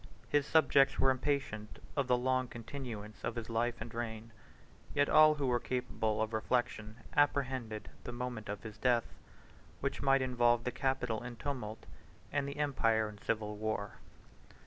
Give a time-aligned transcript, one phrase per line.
[0.29, 4.31] His subjects were impatient of the long continuance of his life and reign:
[4.95, 9.05] yet all who were capable of reflection apprehended the moment of his death,
[9.79, 11.85] which might involve the capital in tumult,
[12.31, 13.99] and the empire in civil war.